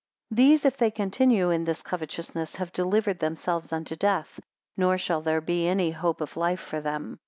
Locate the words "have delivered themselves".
2.55-3.71